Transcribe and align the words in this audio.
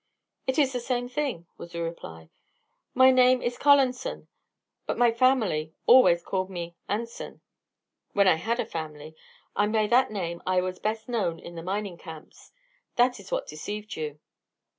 "It 0.47 0.57
is 0.57 0.73
the 0.73 0.79
same 0.79 1.07
thing," 1.07 1.45
was 1.59 1.73
the 1.73 1.83
reply. 1.83 2.31
"My 2.95 3.11
name 3.11 3.39
is 3.39 3.59
Collanson 3.59 4.29
but 4.87 4.97
my 4.97 5.11
family 5.11 5.75
always 5.85 6.23
called 6.23 6.49
me 6.49 6.75
'Anson', 6.89 7.39
when 8.13 8.27
I 8.27 8.37
had 8.37 8.59
a 8.59 8.65
family 8.65 9.15
and 9.55 9.71
by 9.71 9.85
that 9.85 10.09
name 10.09 10.41
I 10.47 10.59
was 10.59 10.79
best 10.79 11.07
known 11.07 11.37
in 11.37 11.53
the 11.53 11.61
mining 11.61 11.99
camps. 11.99 12.51
That 12.95 13.19
is 13.19 13.31
what 13.31 13.45
deceived 13.45 13.95
you." 13.95 14.19